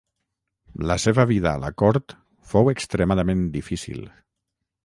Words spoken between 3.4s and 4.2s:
difícil.